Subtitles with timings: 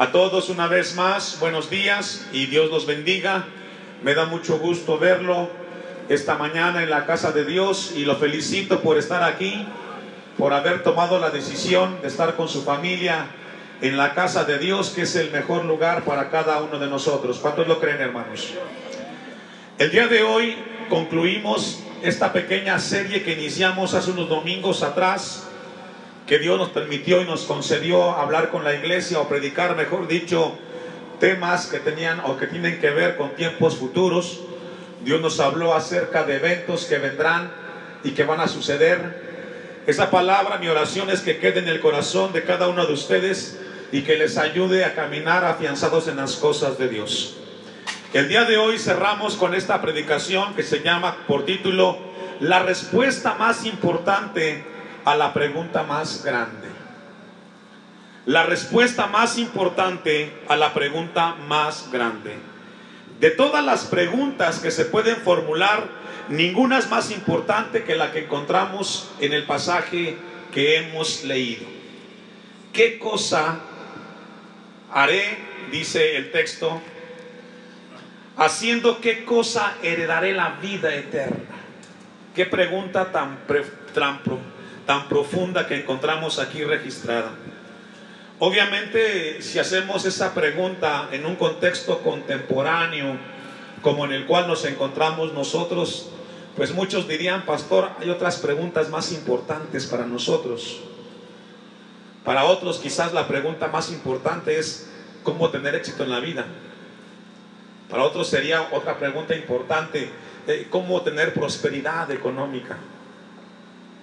[0.00, 3.46] A todos una vez más, buenos días y Dios los bendiga.
[4.04, 5.50] Me da mucho gusto verlo
[6.08, 9.66] esta mañana en la casa de Dios y lo felicito por estar aquí,
[10.36, 13.26] por haber tomado la decisión de estar con su familia
[13.80, 17.40] en la casa de Dios, que es el mejor lugar para cada uno de nosotros.
[17.40, 18.54] ¿Cuántos lo creen, hermanos?
[19.78, 20.58] El día de hoy
[20.88, 25.47] concluimos esta pequeña serie que iniciamos hace unos domingos atrás
[26.28, 30.58] que Dios nos permitió y nos concedió hablar con la iglesia o predicar, mejor dicho,
[31.18, 34.40] temas que tenían o que tienen que ver con tiempos futuros.
[35.02, 37.50] Dios nos habló acerca de eventos que vendrán
[38.04, 39.82] y que van a suceder.
[39.86, 43.58] Esa palabra, mi oración es que quede en el corazón de cada uno de ustedes
[43.90, 47.38] y que les ayude a caminar afianzados en las cosas de Dios.
[48.12, 51.96] El día de hoy cerramos con esta predicación que se llama por título
[52.40, 54.77] La respuesta más importante
[55.08, 56.68] a la pregunta más grande.
[58.26, 62.34] La respuesta más importante a la pregunta más grande.
[63.18, 65.88] De todas las preguntas que se pueden formular,
[66.28, 70.18] ninguna es más importante que la que encontramos en el pasaje
[70.52, 71.64] que hemos leído.
[72.74, 73.60] ¿Qué cosa
[74.92, 75.38] haré?
[75.72, 76.82] Dice el texto.
[78.36, 81.56] Haciendo qué cosa heredaré la vida eterna.
[82.34, 83.38] Qué pregunta tan,
[83.94, 84.22] tan
[84.88, 87.32] tan profunda que encontramos aquí registrada.
[88.38, 93.18] Obviamente, si hacemos esa pregunta en un contexto contemporáneo
[93.82, 96.08] como en el cual nos encontramos nosotros,
[96.56, 100.80] pues muchos dirían, pastor, hay otras preguntas más importantes para nosotros.
[102.24, 104.88] Para otros quizás la pregunta más importante es
[105.22, 106.46] cómo tener éxito en la vida.
[107.90, 110.10] Para otros sería otra pregunta importante,
[110.46, 112.78] eh, cómo tener prosperidad económica.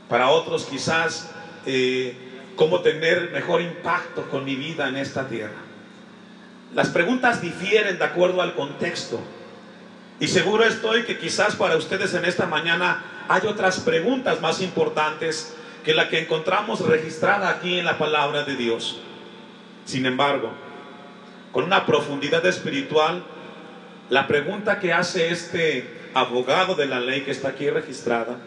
[0.10, 1.32] Para otros quizás
[1.66, 2.16] eh,
[2.56, 5.62] cómo tener mejor impacto con mi vida en esta tierra.
[6.74, 9.20] Las preguntas difieren de acuerdo al contexto.
[10.20, 15.56] Y seguro estoy que quizás para ustedes en esta mañana hay otras preguntas más importantes
[15.84, 19.02] que la que encontramos registrada aquí en la palabra de Dios.
[19.86, 20.52] Sin embargo,
[21.52, 23.24] con una profundidad espiritual,
[24.10, 28.38] la pregunta que hace este abogado de la ley que está aquí registrada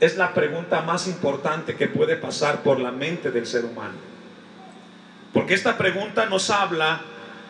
[0.00, 3.94] es la pregunta más importante que puede pasar por la mente del ser humano.
[5.32, 7.00] Porque esta pregunta nos habla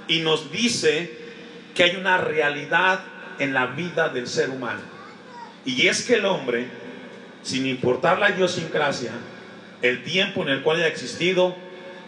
[0.09, 1.19] y nos dice
[1.75, 3.01] que hay una realidad
[3.39, 4.81] en la vida del ser humano.
[5.65, 6.69] Y es que el hombre,
[7.43, 9.13] sin importar la idiosincrasia,
[9.83, 11.57] el tiempo en el cual haya existido,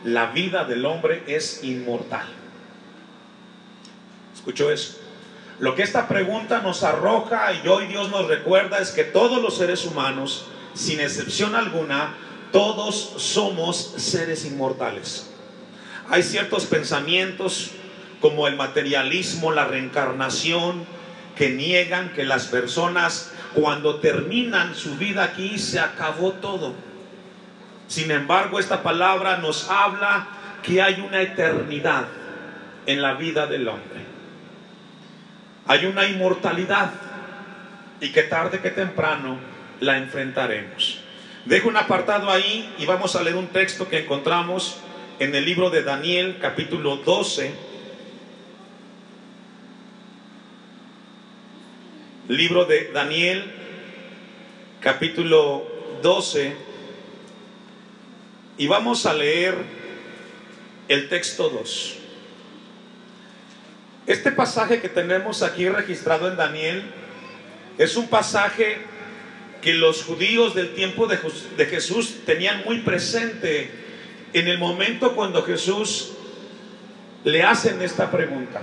[0.05, 2.27] la vida del hombre es inmortal.
[4.35, 4.98] ¿Escuchó eso?
[5.61, 9.57] Lo que esta pregunta nos arroja y hoy Dios nos recuerda es que todos los
[9.57, 12.15] seres humanos, sin excepción alguna,
[12.53, 15.29] todos somos seres inmortales.
[16.09, 17.73] Hay ciertos pensamientos
[18.21, 20.87] como el materialismo, la reencarnación,
[21.35, 26.73] que niegan que las personas cuando terminan su vida aquí se acabó todo.
[27.89, 30.29] Sin embargo, esta palabra nos habla
[30.63, 32.07] que hay una eternidad
[32.87, 34.08] en la vida del hombre
[35.69, 36.91] hay una inmortalidad
[38.01, 39.39] y que tarde que temprano
[39.81, 41.01] la enfrentaremos.
[41.45, 44.79] Dejo un apartado ahí y vamos a leer un texto que encontramos
[45.19, 47.53] en el libro de Daniel capítulo 12.
[52.29, 53.53] Libro de Daniel
[54.81, 55.67] capítulo
[56.03, 56.57] 12
[58.57, 59.55] y vamos a leer
[60.89, 61.98] el texto 2.
[64.09, 66.83] Este pasaje que tenemos aquí registrado en Daniel
[67.77, 68.79] es un pasaje
[69.61, 71.19] que los judíos del tiempo de,
[71.67, 73.71] Jesús tenían muy presente
[74.33, 76.15] en el momento cuando Jesús
[77.23, 78.63] le hacen esta pregunta.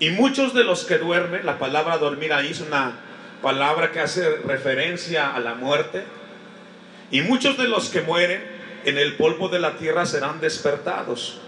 [0.00, 2.98] Y muchos de los que duermen, la palabra dormir ahí es una
[3.40, 6.02] palabra que hace referencia a la muerte,
[7.12, 8.42] y muchos de los que mueren
[8.84, 11.40] en el polvo de la tierra serán despertados.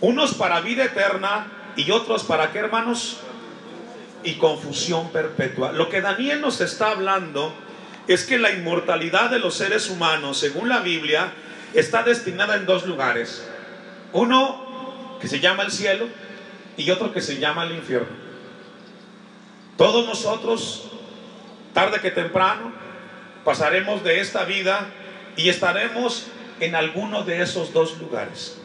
[0.00, 3.18] Unos para vida eterna y otros para qué, hermanos?
[4.24, 5.72] Y confusión perpetua.
[5.72, 7.54] Lo que Daniel nos está hablando
[8.08, 11.32] es que la inmortalidad de los seres humanos, según la Biblia,
[11.74, 13.46] está destinada en dos lugares.
[14.12, 16.08] Uno que se llama el cielo
[16.76, 18.08] y otro que se llama el infierno.
[19.76, 20.90] Todos nosotros,
[21.72, 22.72] tarde que temprano,
[23.44, 24.88] pasaremos de esta vida
[25.36, 26.26] y estaremos
[26.58, 28.59] en alguno de esos dos lugares.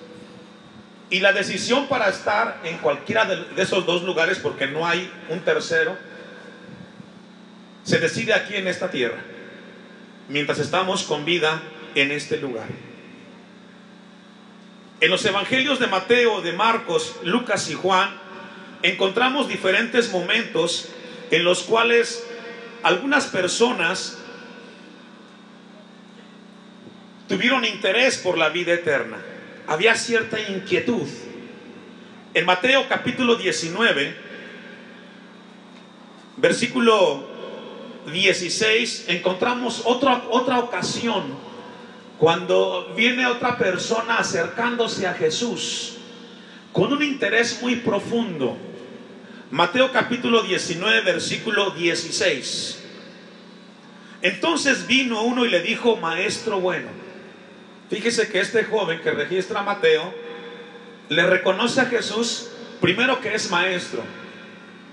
[1.09, 5.41] Y la decisión para estar en cualquiera de esos dos lugares, porque no hay un
[5.41, 5.97] tercero,
[7.83, 9.19] se decide aquí en esta tierra,
[10.27, 11.61] mientras estamos con vida
[11.93, 12.67] en este lugar.
[14.99, 18.09] En los evangelios de Mateo, de Marcos, Lucas y Juan,
[18.81, 20.89] encontramos diferentes momentos
[21.29, 22.25] en los cuales
[22.81, 24.17] algunas personas
[27.27, 29.17] tuvieron interés por la vida eterna.
[29.67, 31.07] Había cierta inquietud.
[32.33, 34.15] En Mateo capítulo 19,
[36.37, 37.27] versículo
[38.11, 41.23] 16, encontramos otra, otra ocasión
[42.19, 45.97] cuando viene otra persona acercándose a Jesús
[46.71, 48.57] con un interés muy profundo.
[49.49, 52.83] Mateo capítulo 19, versículo 16.
[54.21, 57.04] Entonces vino uno y le dijo, maestro bueno.
[57.89, 60.13] Fíjese que este joven que registra a Mateo
[61.09, 62.49] le reconoce a Jesús,
[62.81, 64.03] primero que es maestro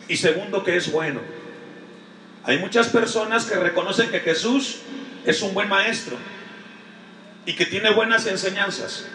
[0.08, 1.20] y segundo que es bueno.
[2.44, 4.80] Hay muchas personas que reconocen que Jesús
[5.24, 6.16] es un buen maestro
[7.46, 9.06] y que tiene buenas enseñanzas.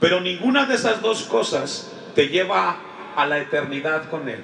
[0.00, 2.76] Pero ninguna de esas dos cosas te lleva
[3.16, 4.42] a la eternidad con Él.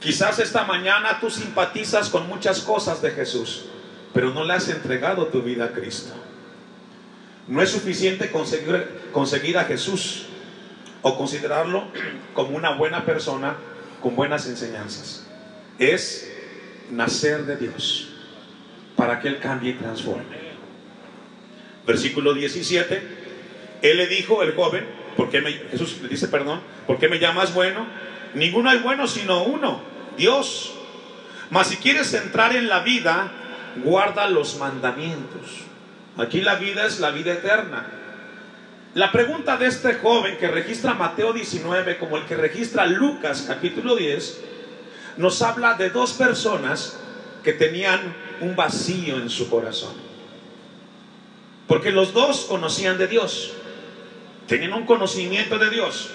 [0.00, 3.66] Quizás esta mañana tú simpatizas con muchas cosas de Jesús,
[4.14, 6.14] pero no le has entregado tu vida a Cristo.
[7.48, 10.26] No es suficiente conseguir, a Jesús
[11.02, 11.84] o considerarlo
[12.32, 13.56] como una buena persona
[14.00, 15.26] con buenas enseñanzas.
[15.78, 16.32] Es
[16.90, 18.08] nacer de Dios
[18.96, 20.44] para que Él cambie y transforme.
[21.86, 23.02] Versículo 17.
[23.82, 24.86] Él le dijo, el joven,
[25.16, 27.86] ¿por qué me, Jesús le dice, perdón, ¿por qué me llamas bueno?
[28.32, 29.82] Ninguno hay bueno sino uno,
[30.16, 30.72] Dios.
[31.50, 33.32] Mas si quieres entrar en la vida,
[33.76, 35.64] guarda los mandamientos.
[36.16, 37.86] Aquí la vida es la vida eterna.
[38.94, 43.96] La pregunta de este joven que registra Mateo 19 como el que registra Lucas capítulo
[43.96, 44.40] 10
[45.16, 46.98] nos habla de dos personas
[47.42, 48.00] que tenían
[48.40, 49.94] un vacío en su corazón.
[51.66, 53.52] Porque los dos conocían de Dios,
[54.46, 56.10] tenían un conocimiento de Dios.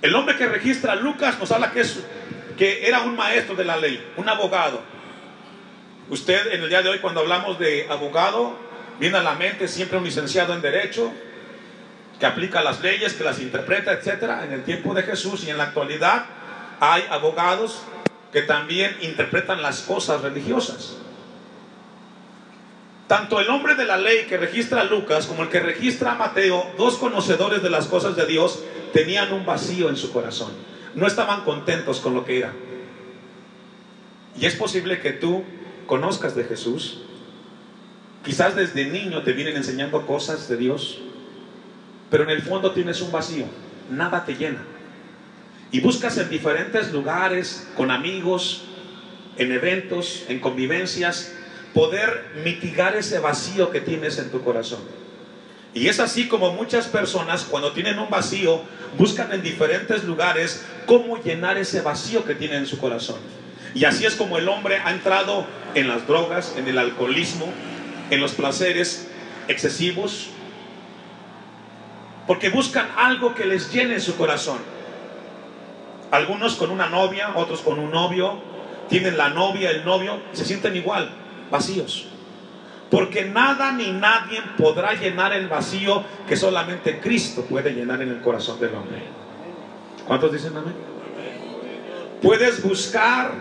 [0.00, 2.00] El hombre que registra Lucas nos habla que, es,
[2.56, 4.80] que era un maestro de la ley, un abogado.
[6.10, 8.56] Usted en el día de hoy cuando hablamos de abogado,
[8.98, 11.12] viene a la mente siempre un licenciado en derecho,
[12.18, 14.44] que aplica las leyes, que las interpreta, etcétera.
[14.44, 16.24] En el tiempo de Jesús y en la actualidad
[16.80, 17.82] hay abogados
[18.32, 20.96] que también interpretan las cosas religiosas.
[23.06, 26.14] Tanto el hombre de la ley que registra a Lucas como el que registra a
[26.14, 28.62] Mateo, dos conocedores de las cosas de Dios,
[28.92, 30.52] tenían un vacío en su corazón.
[30.94, 32.52] No estaban contentos con lo que era.
[34.38, 35.44] Y es posible que tú
[35.88, 36.98] conozcas de Jesús.
[38.24, 41.00] Quizás desde niño te vienen enseñando cosas de Dios,
[42.10, 43.46] pero en el fondo tienes un vacío,
[43.90, 44.62] nada te llena.
[45.72, 48.64] Y buscas en diferentes lugares, con amigos,
[49.36, 51.34] en eventos, en convivencias,
[51.74, 54.80] poder mitigar ese vacío que tienes en tu corazón.
[55.74, 58.62] Y es así como muchas personas cuando tienen un vacío
[58.96, 63.18] buscan en diferentes lugares cómo llenar ese vacío que tienen en su corazón.
[63.74, 67.46] Y así es como el hombre ha entrado en las drogas, en el alcoholismo,
[68.10, 69.08] en los placeres
[69.48, 70.30] excesivos,
[72.26, 74.58] porque buscan algo que les llene su corazón.
[76.10, 78.40] Algunos con una novia, otros con un novio,
[78.88, 81.10] tienen la novia, el novio, y se sienten igual,
[81.50, 82.06] vacíos.
[82.90, 88.20] Porque nada ni nadie podrá llenar el vacío que solamente Cristo puede llenar en el
[88.20, 89.02] corazón del hombre.
[90.06, 90.74] ¿Cuántos dicen amén?
[92.22, 93.32] Puedes buscar,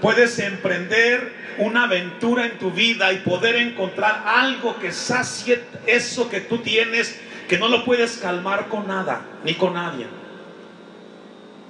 [0.00, 6.40] puedes emprender una aventura en tu vida y poder encontrar algo que sacie eso que
[6.40, 10.06] tú tienes, que no lo puedes calmar con nada, ni con nadie.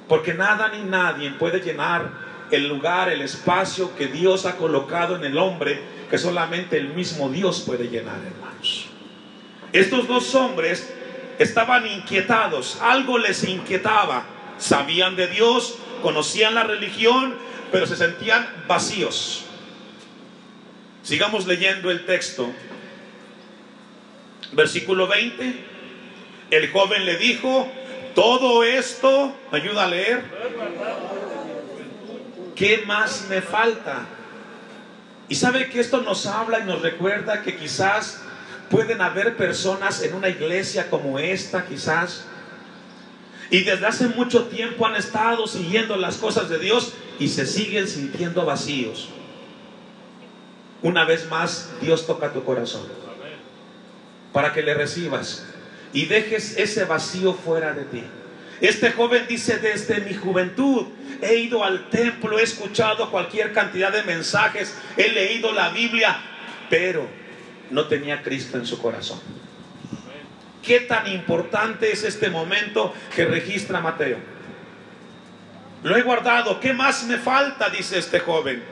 [0.08, 2.10] Porque nada ni nadie puede llenar
[2.50, 5.80] el lugar, el espacio que Dios ha colocado en el hombre,
[6.10, 8.86] que solamente el mismo Dios puede llenar, hermanos.
[9.72, 10.94] Estos dos hombres
[11.38, 14.24] estaban inquietados, algo les inquietaba,
[14.56, 17.36] sabían de Dios, conocían la religión,
[17.70, 19.44] pero se sentían vacíos.
[21.02, 22.50] Sigamos leyendo el texto.
[24.52, 25.64] Versículo 20.
[26.50, 27.70] El joven le dijo,
[28.14, 30.24] todo esto, ¿me ayuda a leer?
[32.54, 34.06] ¿Qué más me falta?
[35.28, 38.22] Y sabe que esto nos habla y nos recuerda que quizás
[38.70, 42.24] pueden haber personas en una iglesia como esta, quizás,
[43.50, 47.88] y desde hace mucho tiempo han estado siguiendo las cosas de Dios y se siguen
[47.88, 49.08] sintiendo vacíos.
[50.82, 52.82] Una vez más, Dios toca tu corazón
[54.32, 55.46] para que le recibas
[55.92, 58.04] y dejes ese vacío fuera de ti.
[58.60, 60.86] Este joven dice, desde mi juventud
[61.22, 66.16] he ido al templo, he escuchado cualquier cantidad de mensajes, he leído la Biblia,
[66.68, 67.06] pero
[67.70, 69.20] no tenía Cristo en su corazón.
[70.68, 74.18] Qué tan importante es este momento que registra Mateo.
[75.82, 77.70] Lo he guardado, ¿qué más me falta?
[77.70, 78.62] Dice este joven.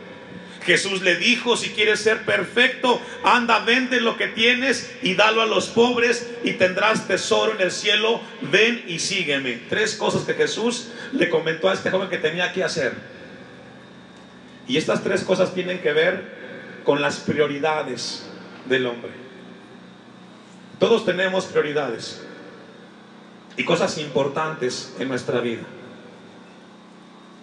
[0.67, 5.47] Jesús le dijo, si quieres ser perfecto, anda, vende lo que tienes y dalo a
[5.47, 9.61] los pobres y tendrás tesoro en el cielo, ven y sígueme.
[9.71, 12.93] Tres cosas que Jesús le comentó a este joven que tenía que hacer.
[14.69, 16.37] Y estas tres cosas tienen que ver
[16.85, 18.27] con las prioridades
[18.67, 19.26] del hombre.
[20.79, 22.23] Todos tenemos prioridades
[23.57, 25.63] y cosas importantes en nuestra vida.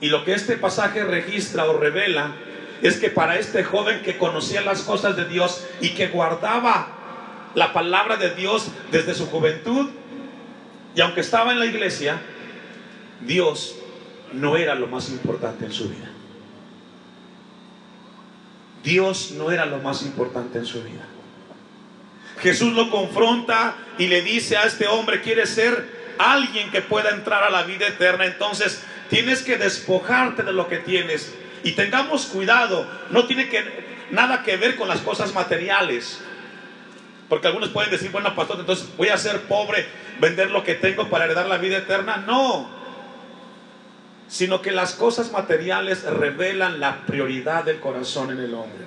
[0.01, 2.35] Y lo que este pasaje registra o revela
[2.81, 6.87] es que para este joven que conocía las cosas de Dios y que guardaba
[7.55, 9.89] la palabra de Dios desde su juventud,
[10.95, 12.21] y aunque estaba en la iglesia,
[13.21, 13.75] Dios
[14.33, 16.09] no era lo más importante en su vida.
[18.83, 21.07] Dios no era lo más importante en su vida.
[22.43, 27.43] Jesús lo confronta y le dice a este hombre, ¿quieres ser alguien que pueda entrar
[27.43, 28.25] a la vida eterna?
[28.25, 31.33] Entonces tienes que despojarte de lo que tienes
[31.63, 33.63] y tengamos cuidado, no tiene que,
[34.11, 36.21] nada que ver con las cosas materiales.
[37.29, 39.87] Porque algunos pueden decir, bueno, pastor, entonces voy a ser pobre,
[40.19, 42.17] vender lo que tengo para heredar la vida eterna.
[42.17, 42.69] No,
[44.27, 48.85] sino que las cosas materiales revelan la prioridad del corazón en el hombre,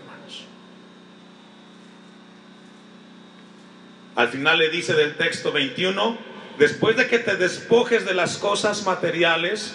[4.16, 6.16] Al final le dice del texto 21,
[6.58, 9.74] después de que te despojes de las cosas materiales,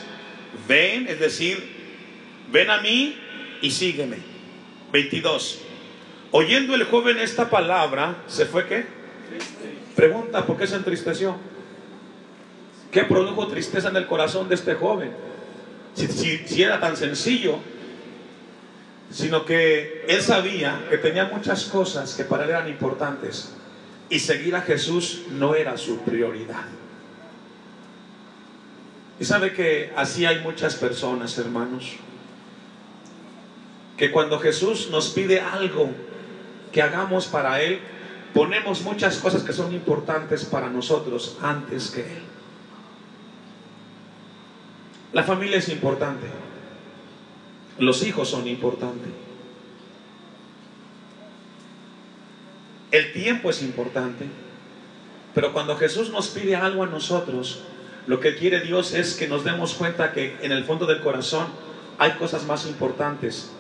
[0.68, 1.64] ven, es decir,
[2.52, 3.16] ven a mí
[3.62, 4.18] y sígueme.
[4.92, 5.60] 22.
[6.32, 8.86] Oyendo el joven esta palabra, ¿se fue qué?
[9.96, 11.38] Pregunta, ¿por qué se entristeció?
[12.92, 15.12] ¿Qué produjo tristeza en el corazón de este joven?
[15.94, 17.60] Si, si, era tan sencillo,
[19.12, 23.54] sino que él sabía que tenía muchas cosas que para él eran importantes
[24.12, 26.66] y seguir a Jesús no era su prioridad.
[29.20, 31.94] Y sabe que así hay muchas personas, hermanos,
[33.96, 35.92] que cuando Jesús nos pide algo
[36.74, 37.80] que hagamos para Él,
[38.34, 42.24] ponemos muchas cosas que son importantes para nosotros antes que Él.
[45.14, 46.28] La familia es importante.
[47.78, 49.31] Los hijos son importantes.
[52.92, 54.26] El tiempo es importante.
[55.34, 57.62] Pero cuando Jesús nos pide algo a nosotros,
[58.06, 61.48] lo que quiere Dios es que nos demos cuenta que en el fondo del corazón
[61.98, 63.52] hay cosas más importantes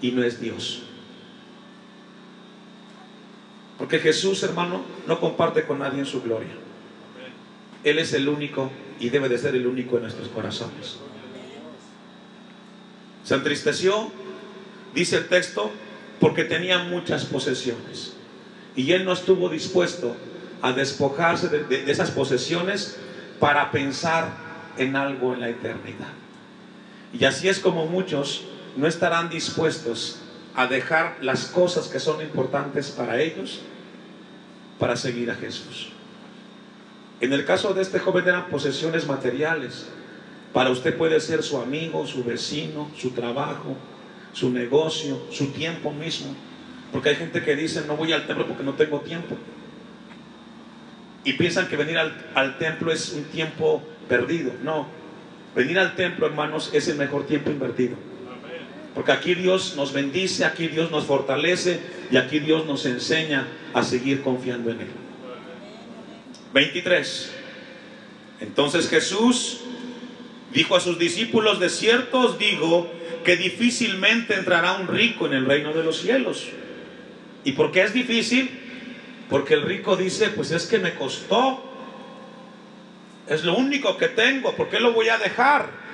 [0.00, 0.82] y no es Dios.
[3.78, 6.54] Porque Jesús, hermano, no comparte con nadie en su gloria.
[7.84, 10.98] Él es el único y debe de ser el único en nuestros corazones.
[13.24, 14.10] Se entristeció,
[14.94, 15.70] dice el texto,
[16.20, 18.15] porque tenía muchas posesiones.
[18.76, 20.14] Y él no estuvo dispuesto
[20.62, 22.96] a despojarse de, esas posesiones
[23.40, 24.28] para pensar
[24.76, 26.12] en algo en la eternidad.
[27.18, 28.44] Y así es como muchos
[28.76, 30.18] no estarán dispuestos
[30.54, 33.62] a dejar las cosas que son importantes para ellos
[34.78, 35.88] para seguir a Jesús.
[37.20, 39.86] En el caso de este joven eran posesiones materiales.
[40.52, 43.76] Para usted puede ser su amigo, su vecino, su trabajo,
[44.32, 46.34] su negocio, su tiempo mismo.
[46.92, 49.36] Porque hay gente que dice, no voy al templo porque no tengo tiempo.
[51.24, 54.52] Y piensan que venir al, al templo es un tiempo perdido.
[54.62, 54.86] No,
[55.54, 57.96] venir al templo, hermanos, es el mejor tiempo invertido.
[58.94, 63.82] Porque aquí Dios nos bendice, aquí Dios nos fortalece y aquí Dios nos enseña a
[63.82, 64.88] seguir confiando en Él.
[66.54, 67.32] 23.
[68.40, 69.60] Entonces Jesús
[70.54, 72.90] dijo a sus discípulos, de cierto os digo
[73.24, 76.48] que difícilmente entrará un rico en el reino de los cielos.
[77.46, 78.50] ¿Y por qué es difícil?
[79.30, 81.64] Porque el rico dice, pues es que me costó.
[83.26, 85.86] Es lo único que tengo, ¿por qué lo voy a dejar?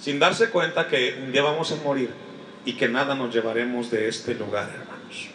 [0.00, 2.10] sin darse cuenta que un día vamos a morir
[2.64, 5.28] y que nada nos llevaremos de este lugar, hermanos.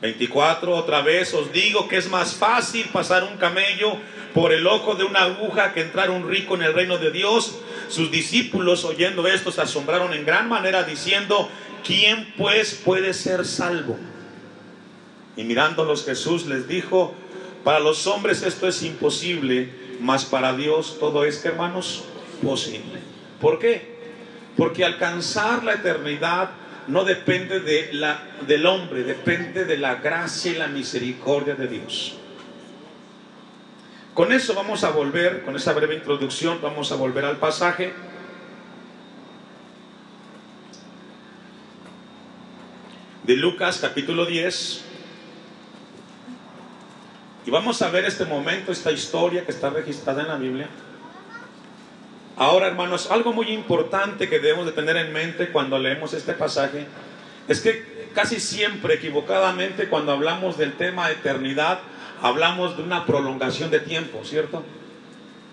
[0.00, 3.96] 24, otra vez os digo que es más fácil pasar un camello
[4.32, 7.58] por el ojo de una aguja que entrar un rico en el reino de Dios.
[7.88, 11.50] Sus discípulos oyendo esto se asombraron en gran manera diciendo,
[11.84, 13.96] ¿quién pues puede ser salvo?
[15.36, 17.14] Y mirándolos Jesús les dijo,
[17.64, 19.70] para los hombres esto es imposible,
[20.00, 22.04] mas para Dios todo es, hermanos,
[22.42, 23.00] posible.
[23.40, 23.98] ¿Por qué?
[24.56, 26.50] Porque alcanzar la eternidad
[26.88, 32.16] no depende de la, del hombre, depende de la gracia y la misericordia de Dios.
[34.14, 37.92] Con eso vamos a volver, con esa breve introducción, vamos a volver al pasaje.
[43.28, 44.84] De Lucas capítulo 10.
[47.44, 50.66] Y vamos a ver este momento, esta historia que está registrada en la Biblia.
[52.38, 56.86] Ahora, hermanos, algo muy importante que debemos de tener en mente cuando leemos este pasaje
[57.48, 61.80] es que casi siempre equivocadamente cuando hablamos del tema eternidad,
[62.22, 64.64] hablamos de una prolongación de tiempo, ¿cierto?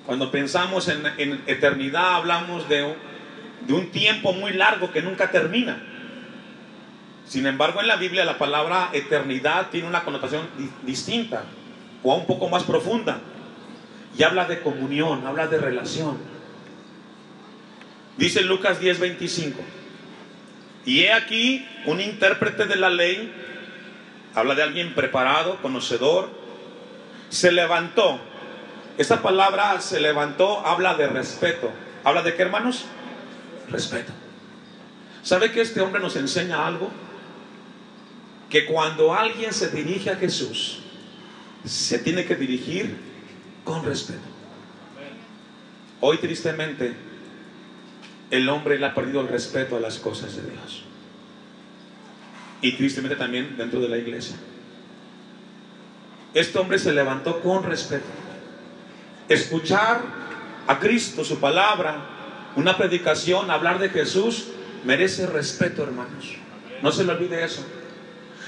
[0.05, 2.95] Cuando pensamos en, en eternidad, hablamos de
[3.67, 5.81] de un tiempo muy largo que nunca termina.
[7.27, 11.43] Sin embargo, en la Biblia la palabra eternidad tiene una connotación di distinta
[12.03, 13.19] o un poco más profunda.
[14.17, 16.17] Y habla de comunión, habla de relación.
[18.17, 19.55] Dice Lucas 10:25.
[20.85, 23.33] Y he aquí un intérprete de la ley,
[24.35, 26.29] habla de alguien preparado, conocedor,
[27.29, 28.19] se levantó.
[28.97, 31.71] Esa palabra se levantó habla de respeto.
[32.03, 32.85] ¿Habla de qué, hermanos?
[33.69, 34.13] Respeto.
[35.23, 36.91] ¿Sabe que este hombre nos enseña algo?
[38.49, 40.79] Que cuando alguien se dirige a Jesús,
[41.65, 42.95] se tiene que dirigir
[43.63, 44.21] con respeto.
[46.01, 46.93] Hoy tristemente
[48.29, 50.83] el hombre le ha perdido el respeto a las cosas de Dios.
[52.61, 54.35] Y tristemente también dentro de la iglesia.
[56.33, 58.05] Este hombre se levantó con respeto.
[59.29, 60.01] Escuchar
[60.67, 62.09] a Cristo, su palabra,
[62.55, 64.47] una predicación, hablar de Jesús,
[64.83, 66.35] merece respeto, hermanos.
[66.81, 67.65] No se le olvide eso.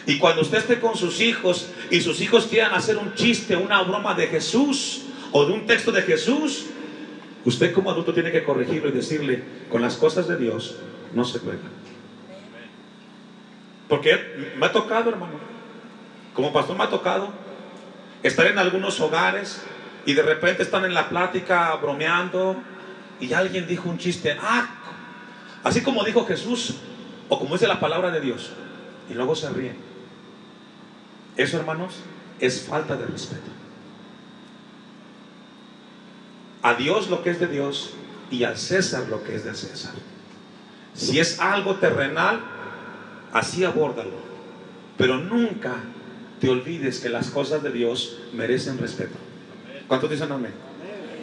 [0.07, 3.83] Y cuando usted esté con sus hijos y sus hijos quieran hacer un chiste, una
[3.83, 5.01] broma de Jesús
[5.33, 6.67] o de un texto de Jesús,
[7.43, 10.77] usted como adulto tiene que corregirlo y decirle, con las cosas de Dios
[11.13, 11.59] no se juega.
[13.89, 15.39] Porque me ha tocado, hermano,
[16.33, 17.33] como pastor me ha tocado
[18.23, 19.61] estar en algunos hogares
[20.05, 22.55] y de repente están en la plática bromeando
[23.19, 24.69] y alguien dijo un chiste, ah,
[25.65, 26.75] así como dijo Jesús
[27.27, 28.51] o como dice la palabra de Dios,
[29.09, 29.86] y luego se ríen.
[31.37, 31.93] Eso, hermanos,
[32.39, 33.51] es falta de respeto.
[36.63, 37.93] A Dios lo que es de Dios
[38.31, 39.93] y al César lo que es del César.
[40.93, 42.41] Si es algo terrenal,
[43.31, 44.17] así abórdalo.
[44.97, 45.75] Pero nunca
[46.41, 49.15] te olvides que las cosas de Dios merecen respeto.
[49.87, 50.53] ¿Cuántos dicen amén?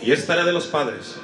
[0.01, 1.17] Y es tarea de los padres.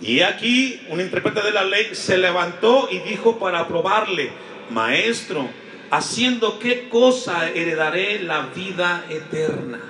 [0.00, 4.30] Y aquí un intérprete de la ley se levantó y dijo para probarle,
[4.70, 5.48] maestro,
[5.90, 9.80] haciendo qué cosa heredaré la vida eterna.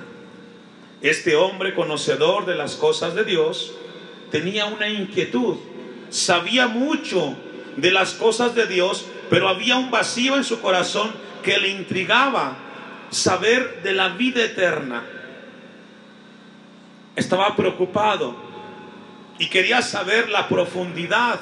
[1.01, 3.73] Este hombre conocedor de las cosas de Dios
[4.31, 5.57] tenía una inquietud,
[6.09, 7.35] sabía mucho
[7.77, 11.11] de las cosas de Dios, pero había un vacío en su corazón
[11.43, 12.57] que le intrigaba
[13.09, 15.03] saber de la vida eterna.
[17.15, 18.35] Estaba preocupado
[19.37, 21.39] y quería saber la profundidad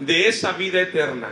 [0.00, 1.28] de esa vida eterna.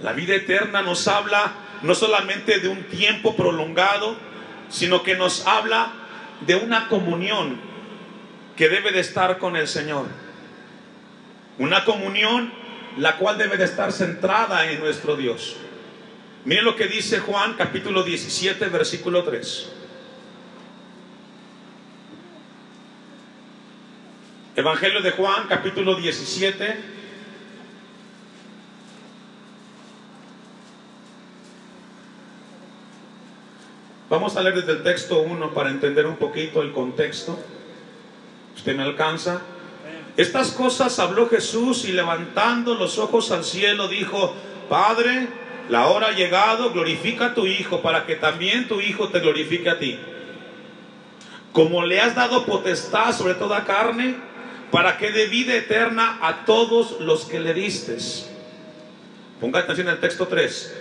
[0.00, 4.16] La vida eterna nos habla no solamente de un tiempo prolongado,
[4.68, 5.92] sino que nos habla
[6.46, 7.60] de una comunión
[8.56, 10.06] que debe de estar con el Señor.
[11.58, 12.52] Una comunión
[12.96, 15.56] la cual debe de estar centrada en nuestro Dios.
[16.44, 19.72] Miren lo que dice Juan capítulo 17, versículo 3.
[24.56, 26.97] Evangelio de Juan, capítulo 17.
[34.10, 37.38] Vamos a leer desde el texto 1 para entender un poquito el contexto.
[38.56, 39.42] ¿Usted me alcanza?
[40.16, 44.34] Estas cosas habló Jesús y levantando los ojos al cielo dijo,
[44.70, 45.28] Padre,
[45.68, 49.68] la hora ha llegado, glorifica a tu Hijo para que también tu Hijo te glorifique
[49.68, 49.98] a ti.
[51.52, 54.16] Como le has dado potestad sobre toda carne,
[54.70, 58.28] para que dé vida eterna a todos los que le distes.
[59.38, 60.76] Ponga atención al texto 3.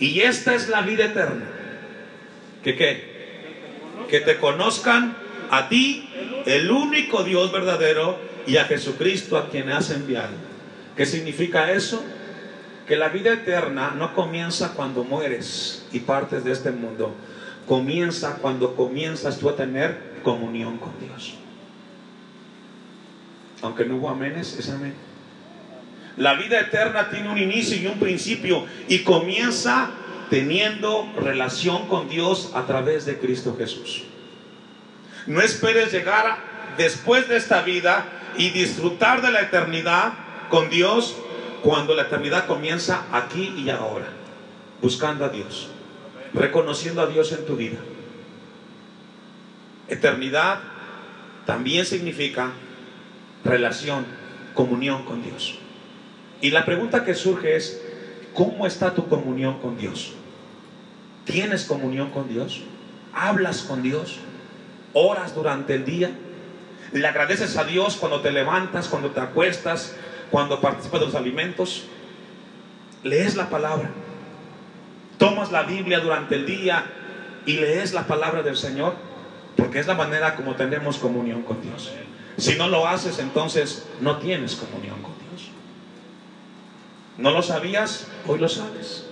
[0.00, 1.65] Y esta es la vida eterna.
[2.66, 3.00] ¿Que qué?
[4.10, 5.16] Que te conozcan
[5.52, 6.10] a ti,
[6.46, 10.34] el único Dios verdadero, y a Jesucristo a quien has enviado.
[10.96, 12.02] ¿Qué significa eso?
[12.88, 17.14] Que la vida eterna no comienza cuando mueres y partes de este mundo.
[17.68, 21.34] Comienza cuando comienzas tú a tener comunión con Dios.
[23.62, 24.94] Aunque no hubo amenes, es amén.
[26.16, 29.92] La vida eterna tiene un inicio y un principio y comienza
[30.30, 34.04] teniendo relación con Dios a través de Cristo Jesús.
[35.26, 36.38] No esperes llegar
[36.76, 40.12] después de esta vida y disfrutar de la eternidad
[40.50, 41.16] con Dios
[41.62, 44.06] cuando la eternidad comienza aquí y ahora,
[44.80, 45.68] buscando a Dios,
[46.32, 47.78] reconociendo a Dios en tu vida.
[49.88, 50.60] Eternidad
[51.44, 52.52] también significa
[53.44, 54.04] relación,
[54.54, 55.58] comunión con Dios.
[56.40, 57.82] Y la pregunta que surge es,
[58.36, 60.12] ¿cómo está tu comunión con Dios?
[61.24, 62.62] ¿Tienes comunión con Dios?
[63.12, 64.18] ¿Hablas con Dios?
[64.92, 66.10] ¿Oras durante el día?
[66.92, 69.96] ¿Le agradeces a Dios cuando te levantas, cuando te acuestas,
[70.30, 71.84] cuando participas de los alimentos?
[73.02, 73.90] ¿Lees la palabra?
[75.18, 76.84] ¿Tomas la Biblia durante el día
[77.46, 78.94] y lees la palabra del Señor?
[79.56, 81.90] Porque es la manera como tenemos comunión con Dios.
[82.36, 85.15] Si no lo haces, entonces no tienes comunión con Dios.
[87.18, 88.08] ¿No lo sabías?
[88.26, 89.06] Hoy lo sabes.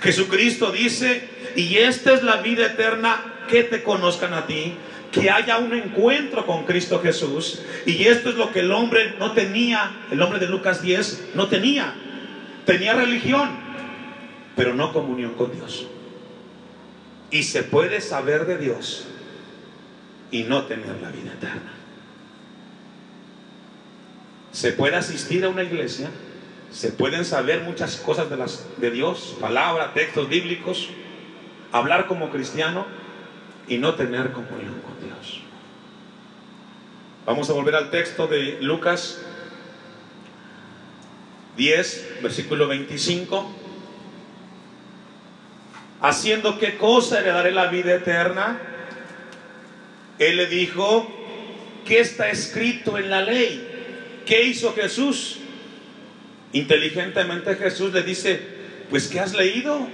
[0.00, 4.74] Jesucristo dice, y esta es la vida eterna, que te conozcan a ti,
[5.12, 7.60] que haya un encuentro con Cristo Jesús.
[7.84, 11.48] Y esto es lo que el hombre no tenía, el hombre de Lucas 10 no
[11.48, 11.94] tenía.
[12.64, 13.50] Tenía religión,
[14.56, 15.86] pero no comunión con Dios.
[17.30, 19.06] Y se puede saber de Dios
[20.30, 21.72] y no tener la vida eterna.
[24.52, 26.10] Se puede asistir a una iglesia,
[26.70, 30.88] se pueden saber muchas cosas de, las, de Dios, palabras, textos bíblicos,
[31.72, 32.86] hablar como cristiano
[33.68, 35.40] y no tener comunión con Dios.
[37.26, 39.20] Vamos a volver al texto de Lucas
[41.56, 43.56] 10, versículo 25.
[46.00, 48.58] Haciendo qué cosa heredaré la vida eterna.
[50.18, 51.10] Él le dijo,
[51.84, 54.22] ¿qué está escrito en la ley?
[54.24, 55.39] ¿Qué hizo Jesús?
[56.52, 58.40] Inteligentemente Jesús le dice,
[58.90, 59.86] pues ¿qué has leído?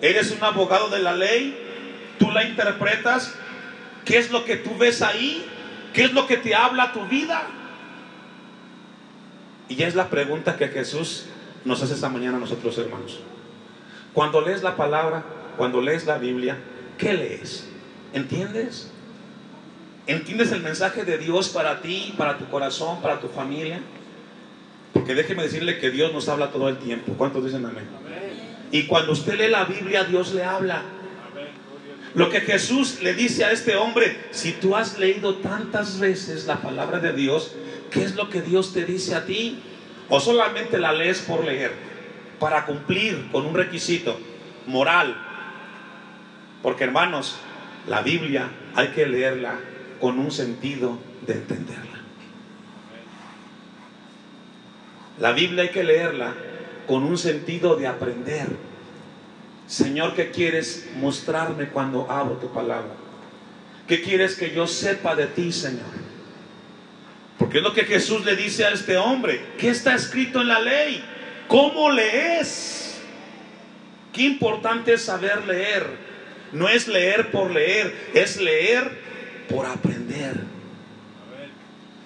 [0.00, 1.56] Eres un abogado de la ley,
[2.18, 3.34] tú la interpretas,
[4.04, 5.46] ¿qué es lo que tú ves ahí?
[5.92, 7.42] ¿Qué es lo que te habla tu vida?
[9.68, 11.26] Y es la pregunta que Jesús
[11.64, 13.20] nos hace esta mañana a nosotros hermanos.
[14.12, 15.22] Cuando lees la palabra,
[15.56, 16.56] cuando lees la Biblia,
[16.98, 17.68] ¿qué lees?
[18.12, 18.90] ¿Entiendes?
[20.06, 23.80] ¿Entiendes el mensaje de Dios para ti, para tu corazón, para tu familia?
[24.92, 27.14] Porque déjeme decirle que Dios nos habla todo el tiempo.
[27.16, 27.84] ¿Cuántos dicen amén?
[28.72, 30.82] Y cuando usted lee la Biblia, Dios le habla.
[32.14, 36.60] Lo que Jesús le dice a este hombre, si tú has leído tantas veces la
[36.60, 37.54] palabra de Dios,
[37.90, 39.60] ¿qué es lo que Dios te dice a ti?
[40.08, 41.72] ¿O solamente la lees por leer?
[42.40, 44.18] Para cumplir con un requisito
[44.66, 45.16] moral.
[46.62, 47.36] Porque hermanos,
[47.86, 49.58] la Biblia hay que leerla
[50.00, 51.99] con un sentido de entenderla.
[55.20, 56.34] La Biblia hay que leerla
[56.86, 58.48] con un sentido de aprender.
[59.66, 62.90] Señor, ¿qué quieres mostrarme cuando abro tu palabra?
[63.86, 66.00] ¿Qué quieres que yo sepa de ti, Señor?
[67.38, 69.40] Porque es lo que Jesús le dice a este hombre.
[69.58, 71.04] ¿Qué está escrito en la ley?
[71.48, 72.98] ¿Cómo lees?
[74.12, 75.86] Qué importante es saber leer.
[76.52, 78.90] No es leer por leer, es leer
[79.48, 80.40] por aprender.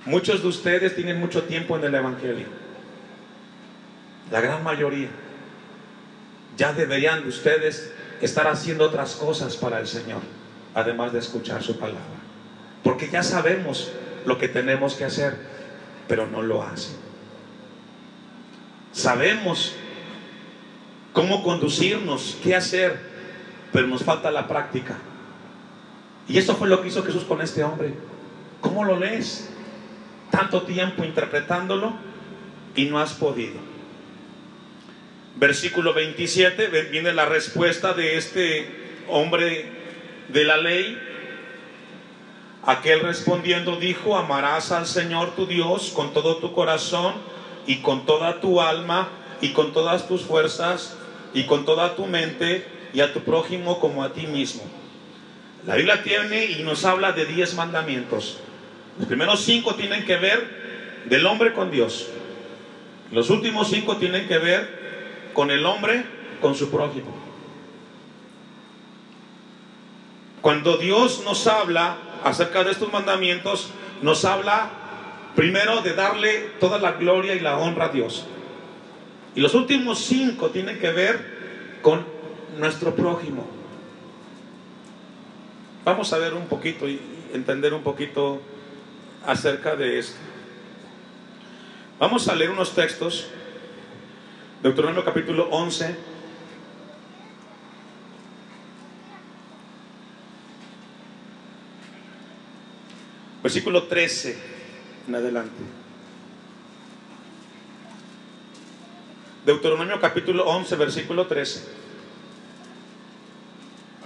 [0.05, 2.63] Muchos de ustedes tienen mucho tiempo en el Evangelio.
[4.35, 5.11] La gran mayoría.
[6.57, 10.23] Ya deberían de ustedes estar haciendo otras cosas para el Señor,
[10.75, 12.18] además de escuchar su palabra.
[12.83, 13.92] Porque ya sabemos
[14.27, 15.38] lo que tenemos que hacer,
[16.09, 16.97] pero no lo hacen.
[18.90, 19.77] Sabemos
[21.12, 22.99] cómo conducirnos, qué hacer,
[23.73, 24.99] pero nos falta la práctica.
[26.27, 27.94] Y eso fue lo que hizo Jesús con este hombre.
[28.61, 29.49] ¿Cómo lo lees?
[30.33, 31.92] Tanto tiempo interpretándolo
[32.75, 33.73] y no has podido.
[35.37, 38.66] Versículo 27, viene la respuesta de este
[39.09, 39.64] hombre
[40.29, 40.99] de la ley.
[42.62, 47.14] Aquel respondiendo dijo, amarás al Señor tu Dios con todo tu corazón
[47.66, 49.09] y con toda tu alma
[49.40, 50.97] y con todas tus fuerzas
[51.35, 54.62] y con toda tu mente y a tu prójimo como a ti mismo.
[55.66, 58.38] La Biblia tiene y nos habla de diez mandamientos.
[58.99, 62.09] Los primeros cinco tienen que ver del hombre con Dios.
[63.11, 64.84] Los últimos cinco tienen que ver
[65.35, 66.05] con el hombre
[66.40, 67.14] con su prójimo.
[70.40, 73.70] Cuando Dios nos habla acerca de estos mandamientos,
[74.03, 74.70] nos habla
[75.35, 78.27] primero de darle toda la gloria y la honra a Dios.
[79.35, 82.07] Y los últimos cinco tienen que ver con
[82.59, 83.47] nuestro prójimo.
[85.85, 87.01] Vamos a ver un poquito y
[87.33, 88.40] entender un poquito
[89.27, 90.16] acerca de esto.
[91.99, 93.29] Vamos a leer unos textos.
[94.64, 95.94] Deuteronomio capítulo 11.
[103.42, 104.38] Versículo 13
[105.07, 105.62] en adelante.
[109.44, 111.68] Deuteronomio capítulo 11, versículo 13.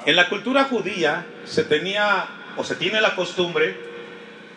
[0.06, 3.78] En la cultura judía se tenía o se tiene la costumbre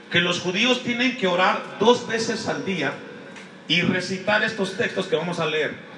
[0.10, 2.92] que los judíos tienen que orar dos veces al día
[3.68, 5.91] y recitar estos textos que vamos a leer.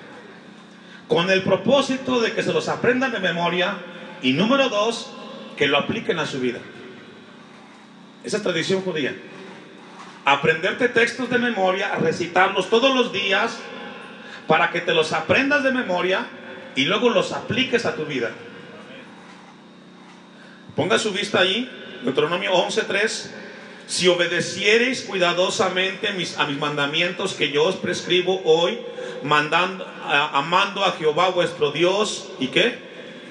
[1.08, 3.78] Con el propósito de que se los aprendan de memoria
[4.22, 5.12] y número dos,
[5.58, 6.60] que lo apliquen a su vida.
[8.24, 9.16] Esa es tradición judía.
[10.26, 13.60] Aprenderte textos de memoria, recitarlos todos los días
[14.48, 16.28] para que te los aprendas de memoria
[16.76, 18.32] y luego los apliques a tu vida.
[20.76, 21.70] Ponga su vista ahí,
[22.04, 23.43] Deuteronomio 11:3.
[23.88, 26.14] Si obedeciereis cuidadosamente a
[26.46, 28.80] mis mandamientos que yo os prescribo hoy,
[29.24, 32.78] mandando, amando a Jehová vuestro Dios, ¿y qué?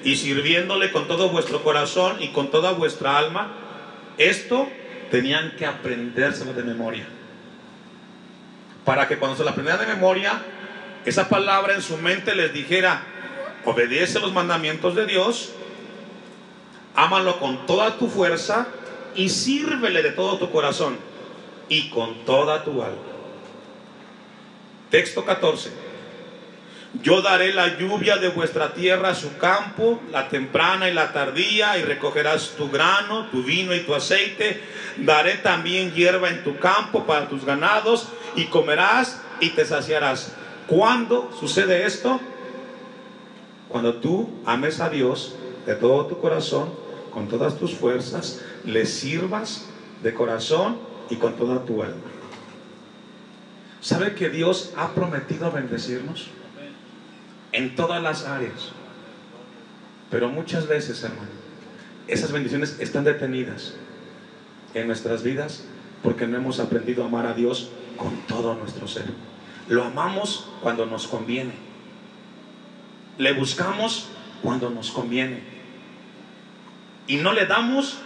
[0.03, 3.53] Y sirviéndole con todo vuestro corazón y con toda vuestra alma,
[4.17, 4.67] esto
[5.09, 7.07] tenían que aprendérselo de memoria.
[8.85, 10.41] Para que cuando se lo aprendieran de memoria,
[11.05, 13.03] esa palabra en su mente les dijera,
[13.65, 15.51] obedece los mandamientos de Dios,
[16.95, 18.67] ámalo con toda tu fuerza
[19.15, 20.97] y sírvele de todo tu corazón
[21.69, 22.97] y con toda tu alma.
[24.89, 25.71] Texto 14.
[27.01, 31.77] Yo daré la lluvia de vuestra tierra a su campo, la temprana y la tardía,
[31.79, 34.61] y recogerás tu grano, tu vino y tu aceite.
[34.97, 40.35] Daré también hierba en tu campo para tus ganados, y comerás y te saciarás.
[40.67, 42.19] ¿Cuándo sucede esto?
[43.69, 46.82] Cuando tú ames a Dios de todo tu corazón,
[47.13, 49.65] con todas tus fuerzas, le sirvas
[50.01, 50.77] de corazón
[51.09, 52.01] y con toda tu alma.
[53.81, 56.29] ¿Sabe que Dios ha prometido bendecirnos?
[57.51, 58.71] En todas las áreas.
[60.09, 61.29] Pero muchas veces, hermano,
[62.07, 63.75] esas bendiciones están detenidas
[64.73, 65.63] en nuestras vidas
[66.01, 69.05] porque no hemos aprendido a amar a Dios con todo nuestro ser.
[69.69, 71.53] Lo amamos cuando nos conviene.
[73.17, 74.07] Le buscamos
[74.41, 75.52] cuando nos conviene.
[77.07, 77.97] Y no le damos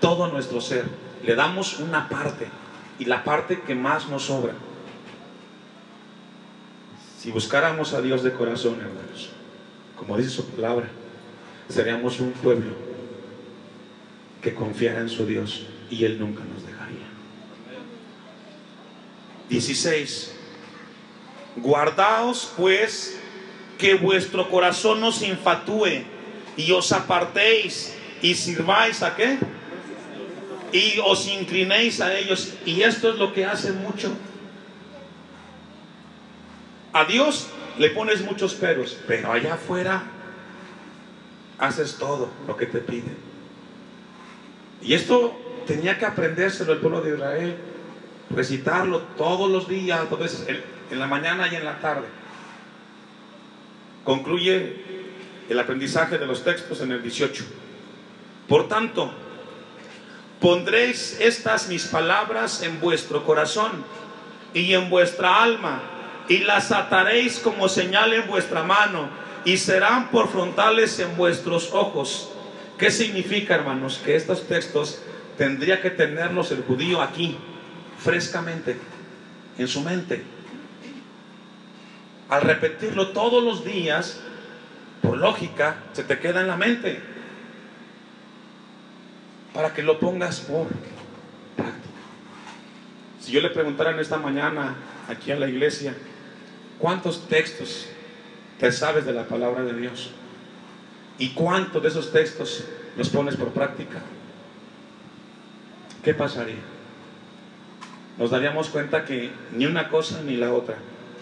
[0.00, 0.84] todo nuestro ser,
[1.24, 2.48] le damos una parte
[2.98, 4.54] y la parte que más nos sobra.
[7.18, 9.30] Si buscáramos a Dios de corazón, hermanos,
[9.96, 10.88] como dice su palabra,
[11.68, 12.72] seríamos un pueblo
[14.42, 17.06] que confiara en su Dios y Él nunca nos dejaría.
[19.48, 20.34] 16.
[21.56, 23.18] Guardaos pues
[23.78, 26.04] que vuestro corazón no se infatúe
[26.56, 29.36] y os apartéis y sirváis a qué?
[30.72, 32.54] Y os inclinéis a ellos.
[32.64, 34.10] Y esto es lo que hace mucho.
[36.94, 40.04] A Dios le pones muchos peros, pero allá afuera
[41.58, 43.14] haces todo lo que te pide.
[44.80, 47.56] Y esto tenía que aprendérselo el pueblo de Israel,
[48.30, 50.46] recitarlo todos los días, dos veces,
[50.90, 52.06] en la mañana y en la tarde.
[54.02, 54.76] Concluye
[55.50, 57.63] el aprendizaje de los textos en el 18.
[58.48, 59.10] Por tanto,
[60.40, 63.84] pondréis estas mis palabras en vuestro corazón
[64.52, 65.80] y en vuestra alma,
[66.28, 69.08] y las ataréis como señal en vuestra mano,
[69.44, 72.30] y serán por frontales en vuestros ojos.
[72.78, 74.00] ¿Qué significa, hermanos?
[74.04, 75.00] Que estos textos
[75.38, 77.36] tendría que tenerlos el judío aquí,
[77.98, 78.76] frescamente,
[79.58, 80.22] en su mente.
[82.28, 84.20] Al repetirlo todos los días,
[85.02, 87.13] por lógica, se te queda en la mente
[89.54, 90.66] para que lo pongas por
[91.56, 91.94] práctica.
[93.20, 94.74] Si yo le preguntara en esta mañana
[95.08, 95.94] aquí a la iglesia,
[96.78, 97.86] ¿cuántos textos
[98.58, 100.10] te sabes de la palabra de Dios?
[101.18, 102.64] ¿Y cuántos de esos textos
[102.96, 104.02] los pones por práctica?
[106.02, 106.56] ¿Qué pasaría?
[108.18, 110.76] Nos daríamos cuenta que ni una cosa ni la otra,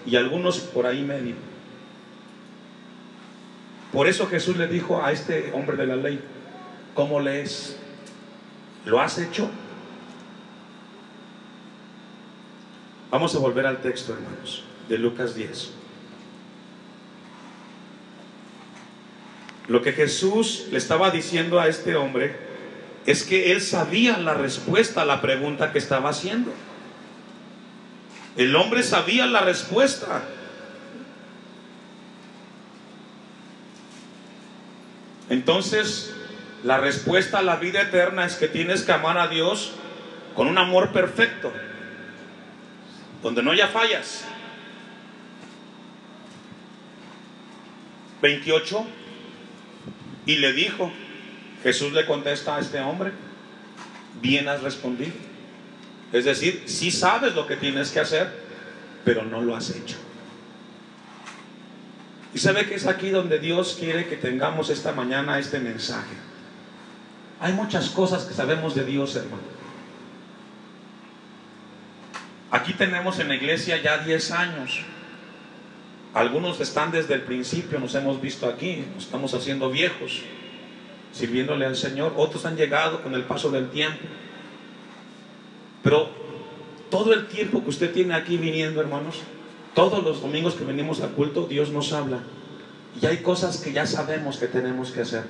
[0.07, 1.35] y algunos por ahí medio.
[3.93, 6.21] Por eso Jesús le dijo a este hombre de la ley,
[6.95, 7.79] ¿cómo lees?
[8.85, 9.51] ¿Lo has hecho?
[13.11, 15.71] Vamos a volver al texto, hermanos, de Lucas 10.
[19.69, 22.37] Lo que Jesús le estaba diciendo a este hombre
[23.07, 26.53] es que él sabía la respuesta a la pregunta que estaba haciendo.
[28.37, 30.23] El hombre sabía la respuesta.
[35.29, 36.15] Entonces,
[36.65, 39.73] la respuesta a la vida eterna es que tienes que amar a Dios
[40.35, 41.53] con un amor perfecto,
[43.23, 44.25] donde no haya fallas.
[48.23, 48.87] 28.
[50.25, 50.93] Y le dijo,
[51.65, 53.11] Jesús le contesta a este hombre,
[54.21, 55.13] bien has respondido.
[56.13, 58.31] Es decir, sí sabes lo que tienes que hacer,
[59.05, 59.97] pero no lo has hecho.
[62.35, 66.15] Y sabe que es aquí donde Dios quiere que tengamos esta mañana este mensaje.
[67.43, 69.43] Hay muchas cosas que sabemos de Dios, hermano.
[72.53, 74.81] Aquí tenemos en la iglesia ya 10 años.
[76.15, 80.23] Algunos están desde el principio, nos hemos visto aquí, nos estamos haciendo viejos,
[81.13, 82.15] sirviéndole al Señor.
[82.17, 84.07] Otros han llegado con el paso del tiempo.
[85.83, 86.11] Pero
[86.91, 89.17] todo el tiempo que usted tiene aquí viniendo, hermanos,
[89.75, 92.21] todos los domingos que venimos al culto, Dios nos habla.
[93.01, 95.25] Y hay cosas que ya sabemos que tenemos que hacer,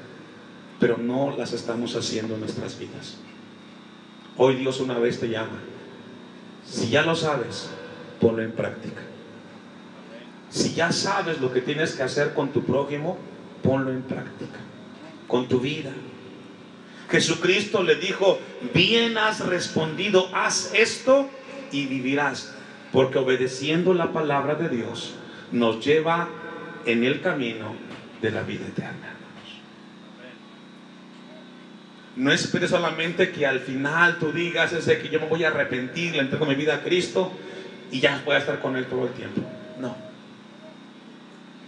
[0.82, 3.14] pero no las estamos haciendo en nuestras vidas.
[4.36, 5.60] Hoy Dios una vez te llama.
[6.66, 7.70] Si ya lo sabes,
[8.20, 9.00] ponlo en práctica.
[10.50, 13.16] Si ya sabes lo que tienes que hacer con tu prójimo,
[13.62, 14.58] ponlo en práctica.
[15.28, 15.92] Con tu vida.
[17.08, 18.40] Jesucristo le dijo,
[18.74, 21.30] bien has respondido, haz esto
[21.70, 22.56] y vivirás.
[22.90, 25.14] Porque obedeciendo la palabra de Dios
[25.52, 26.28] nos lleva
[26.86, 27.72] en el camino
[28.20, 29.21] de la vida eterna.
[32.16, 36.12] No esperes solamente que al final tú digas ese que yo me voy a arrepentir,
[36.12, 37.32] le entrego mi vida a Cristo
[37.90, 39.42] y ya voy a estar con Él todo el tiempo.
[39.80, 39.96] No.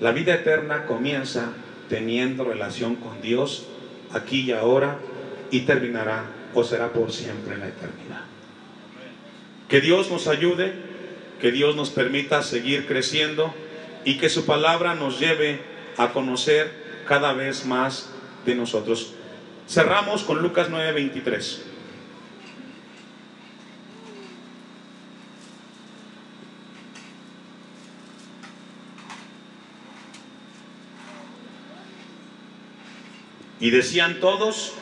[0.01, 1.53] La vida eterna comienza
[1.89, 3.67] teniendo relación con Dios
[4.13, 4.99] aquí y ahora
[5.51, 8.23] y terminará o será por siempre en la eternidad.
[9.69, 10.73] Que Dios nos ayude,
[11.41, 13.55] que Dios nos permita seguir creciendo
[14.05, 15.61] y que su palabra nos lleve
[15.97, 16.71] a conocer
[17.07, 18.11] cada vez más
[18.45, 19.15] de nosotros.
[19.69, 21.63] Cerramos con Lucas 9:23.
[33.61, 34.73] Y decían todos,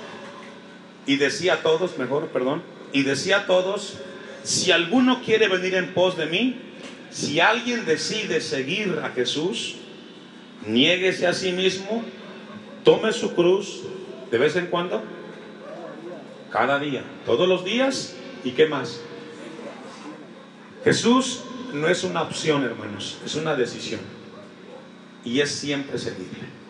[1.07, 3.99] y decía todos, mejor, perdón, y decía todos,
[4.43, 6.61] si alguno quiere venir en pos de mí,
[7.11, 9.77] si alguien decide seguir a Jesús,
[10.67, 12.03] niéguese a sí mismo,
[12.83, 13.83] tome su cruz
[14.33, 15.03] de vez en cuando,
[16.51, 19.03] cada día, todos los días, ¿y qué más?
[20.85, 24.01] Jesús no es una opción, hermanos, es una decisión.
[25.23, 26.62] Y es siempre seguirle.